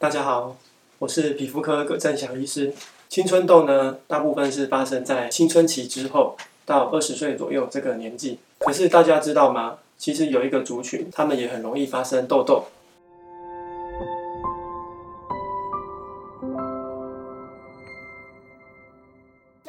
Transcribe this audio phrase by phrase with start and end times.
[0.00, 0.56] 大家好，
[0.98, 2.72] 我是皮肤科葛振祥医师。
[3.10, 8.38] 青春痘呢，大部分是发生在青春期之后到二十岁左右这个年纪。
[8.60, 9.76] 可是大家知道吗？
[9.98, 12.64] 其实有一个族群，他们也很容易发生痘痘。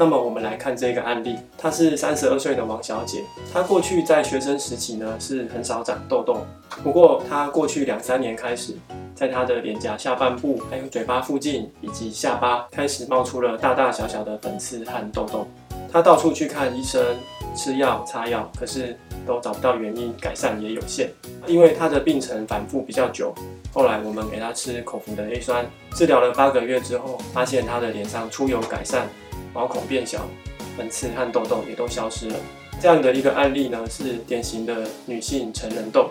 [0.02, 3.24] 那么我们来看这个案例，她是三十二岁的王小姐，
[3.54, 6.38] 她过去在学生时期呢是很少长痘痘，
[6.82, 8.74] 不过她过去两三年开始，
[9.14, 15.46] 在她的脸颊下半部、还有嘴巴附近以及下巴开始冒出了大大小小的粉刺和痘痘，
[15.94, 17.06] 她到处去看医生，
[17.56, 18.98] 吃药擦药，可是
[19.28, 21.12] 都找不到原因，改善也有限，
[21.46, 23.32] 因为她的病程反复比较久，
[23.72, 29.08] 后来我们给她吃口服的 A 酸，治疗了八个月之后，发现她的脸上出油改善。
[29.54, 30.20] 毛孔变小，
[30.78, 32.36] 粉刺和痘痘也都消失了。
[32.80, 36.10] 这样的一个案例呢，是典型的女性成人痘。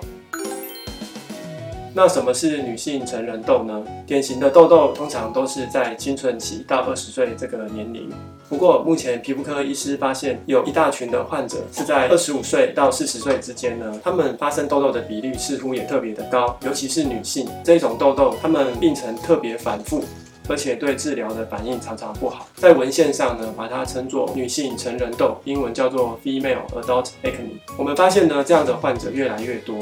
[1.93, 3.85] 那什么是女性成人痘呢？
[4.07, 8.09] 典型的痘痘通常都是在青春期到二十岁这个年龄。
[8.49, 20.05] 不过目前皮肤科医师发现，有一大群的患者是在二十五岁到四十岁之间呢，他们发生痘痘的比率似乎也特别的高，尤其是女性这种痘痘，他们病程特别反复。
[20.51, 27.61] 而且对治疗的反应常常不好，在文献上呢，把它称作女性成人痘，英文叫做 female adult acne。
[27.79, 29.79] 我们发现呢，这样的患者越来越多，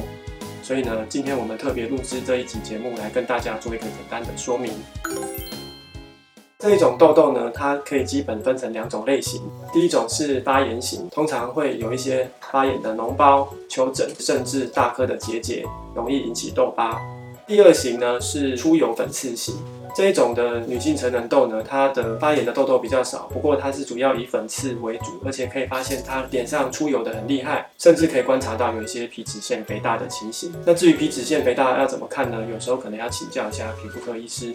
[0.62, 4.70] 所以呢，今天我们特别录制这一集节目来跟大家做一个简单的说明。
[6.58, 9.40] 这一种痘痘呢，它可以基本分成两种类型，
[9.72, 17.00] 第一种是发炎型，通常会有一些发炎的脓包、丘疹，甚至大颗的结节，容易引起痘疤。
[17.46, 19.54] 第二型呢是出油粉刺型。
[19.94, 30.52] 这一种的女性成人痘呢，它的发炎的痘痘比较少，不过它是主要以粉刺为主，而且可以发现它脸上出油的很厉害，甚至可以观察到有一些皮脂腺肥大的情形。
[30.64, 32.46] 那至于皮脂腺肥大要怎么看呢？
[32.52, 34.54] 有时候可能要请教一下皮肤科医师。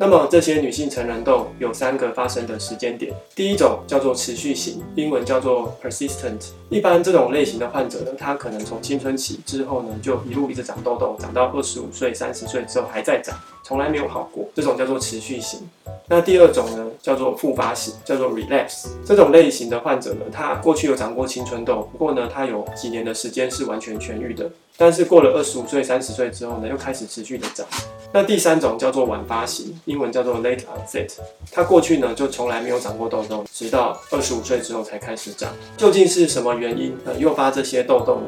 [0.00, 6.50] 那么这些女性成人痘有三个发生的时间点，第一种叫做持续型，英文叫做 persistent。
[6.68, 14.48] 一般这种类型的患者呢，他可能从青春期之后呢，就一路一直长痘痘，长到二十五岁、三十岁之后还在长，从来没有好过。
[14.54, 15.68] 这种叫做持续型。
[16.10, 18.86] 那第二种呢，叫做复发型，叫做 relapse。
[19.04, 24.50] 这种类型的患者呢，他过去有长过青春痘，不过呢，他有几年的时间是完全痊愈的。
[24.78, 27.66] 但是过了二十五岁、三十岁之后呢，又开始持续的长。
[28.10, 31.10] 那第三种叫做晚发型，英文叫做 late onset。
[31.52, 35.52] 它过去呢就从来没有长过痘痘，直到二十五岁之后才开始长。
[35.76, 38.26] 究竟是什么原因呃诱发这些痘痘呢？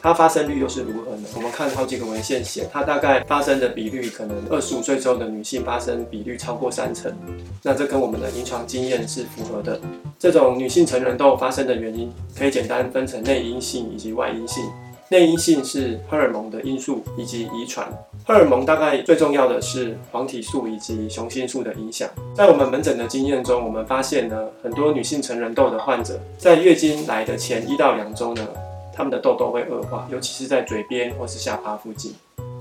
[0.00, 1.28] 它发生率又是如何呢？
[1.34, 7.12] 我们看好几个文献写，它大概发生的比率可能二十五岁之后的女性发生比率超过三成。
[7.62, 9.80] 那这跟我们的临床经验是符合的。
[10.18, 14.64] 这种女性成人痘发生的原因可以简单分成内因性以及外因性。
[15.10, 17.88] 内因性是荷尔蒙的因素以及遗传。
[18.26, 22.08] 荷尔蒙大概最重要的是黄体素以及雄性素的影响。
[22.34, 28.46] 在我们门诊的经验中，我们发现呢，很多女性成人痘的患者在月经来的前一到两周呢，
[28.98, 32.12] 他们的痘痘会恶化，尤其是在嘴边或是下巴附近。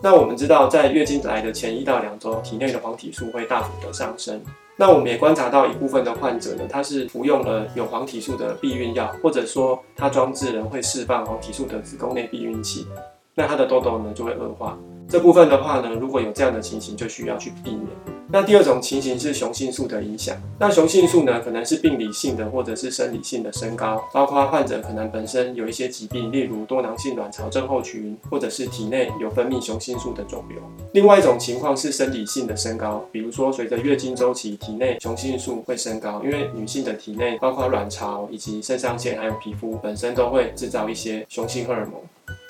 [0.03, 4.39] 那我们知道，在月经来的前一到两周，体内的黄体素会大幅的上升。
[4.75, 12.85] 那我们也观察到一部分的患者呢，他是服用了有黄体素的避孕药，或者说他装置了会释放黄体素的子宫内避孕器，
[13.33, 14.77] 那他的痘痘呢就会恶化。
[15.09, 17.87] 这部分的话呢，如果有这样的情形，就需要去避免。
[18.29, 20.35] 那第二种情形是雄性素的影响。
[20.59, 30.57] 那雄性素呢，可能是病理性的或者是生理性的升高，包括患者可能本身有一些疾病，例如多囊性卵巢症候群，或者是体内有分泌雄性素的肿瘤。
[30.91, 41.93] 另外一种情况是生理性的升高，比如说随着月经周期，体内雄性素会升高，因为女性的体内包括卵巢以及肾上腺还有皮肤本身都会制造一些雄性荷尔蒙。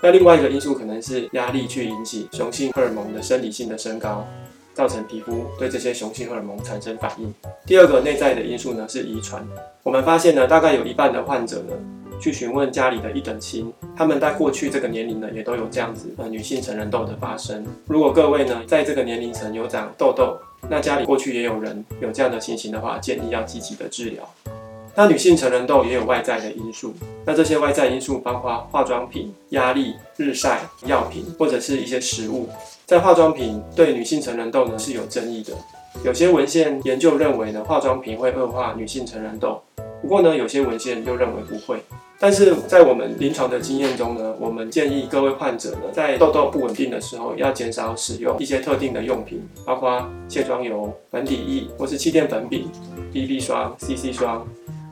[0.02, 4.26] 那另外一个因素可能是压力去引起雄性荷尔蒙的生理性的升高。
[4.74, 7.34] 造成皮肤对这些雄性荷尔蒙产生反应。
[7.66, 9.44] 第二个内在的因素呢是遗传。
[9.82, 11.74] 我们发现呢，大概有一半的患者呢，
[12.22, 17.66] 去询问家里的一等亲，他们在过去这个年龄呢，也都有这样子呃女性成人痘的发生。
[17.88, 20.38] 如果各位呢，在这个年龄层有长痘痘，
[20.70, 24.30] 那家里过去也有人有这样的情形的话，建议要积极的治疗。
[25.00, 26.92] 那女性成人痘也有外在的因素，
[27.24, 32.50] 那这些外在因素包括化妆品、压力、日晒、药品或者是一些食物。
[32.88, 35.54] 在化妆品对女性成人痘呢是有争议的，
[36.04, 39.62] 有些文献研究认为呢，化妆品会恶化女性成人痘，
[40.02, 41.80] 不过呢，有些文献又认为不会。
[42.20, 52.68] 但是在我们临床的经验中呢，我们建议各位患者呢，在痘痘不稳定的时候，要减少使用一些特定的用品，包括卸妆油、粉底液或是气垫粉饼、
[53.14, 54.48] BB 霜、CC 霜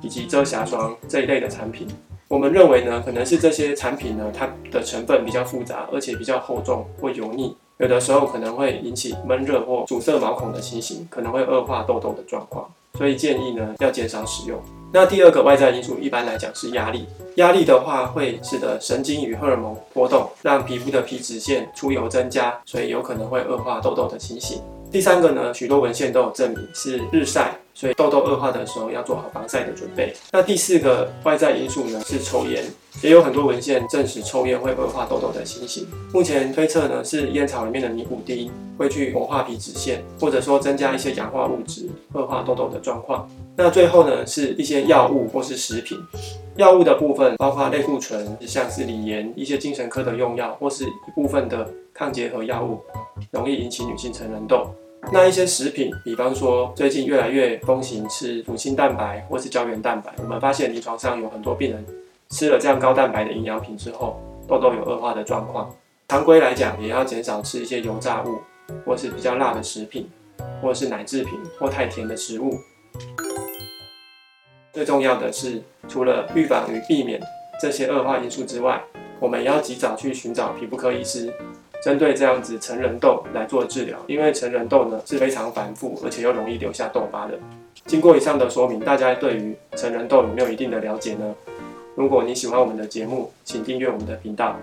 [0.05, 1.87] 以及遮瑕霜这一类的产品。
[2.27, 7.55] 我们认为呢，可能是这些产品呢，它的成分比较复杂，而且比较厚重或油腻。
[7.77, 14.59] 有的时候可能会引起闷热或阻塞毛孔的情形，可能会恶化痘痘的状况，所以建议呢要减少使用。
[14.93, 17.05] 那第二个外在因素一般来讲是压力，
[17.35, 24.61] 压力的话会使得神经与荷尔蒙波动，让皮肤的皮脂腺出油增加，所以有可能会恶化痘痘的情形。
[24.89, 30.13] 第三个呢，许多文献都有证明是日晒，所以痘痘恶化的时候要做好防晒的准备。
[30.31, 32.63] 那第四个外在因素呢是抽烟，
[33.03, 35.85] 也有很多文献证实抽烟会恶化痘痘的情形。
[36.13, 43.29] 目前推测呢是烟草里面的尼古丁会去活化皮脂腺，或者说增加一些氧化物质，恶化痘痘的状况。
[43.57, 45.97] 那最后呢是一些药物或是食品，
[46.55, 52.79] 药物的部分包括类固醇，像是锂盐，一些精神科的用药，或是一部分的抗结核药物，
[53.31, 54.65] 容易引起女性成人痘。
[55.11, 61.85] 那一些食品，比方说最近越来越风行吃乳清蛋白或是胶原蛋白，我们发现临床上有很多病人
[62.29, 65.73] 吃了这样高蛋白的营养品之后，痘痘有恶化的状况。
[66.07, 68.39] 常规来讲，也要减少吃一些油炸物，
[68.85, 70.09] 或是比较辣的食品，
[70.61, 72.57] 或是奶制品或太甜的食物。
[74.73, 77.21] 最重要的是，除了预防与避免
[77.61, 78.83] 这些恶化因素之外，
[79.19, 81.31] 我们也要及早去寻找皮肤科医师。
[81.85, 87.37] 针对这样子成人痘来做治疗，因为成人痘呢是非常反复，而且又容易留下痘疤的。
[87.85, 91.35] 经过以上的说明，大家对于成人痘有没有一定的了解呢？
[91.93, 94.57] 如果你喜欢我们的节目，请订阅我们的频道。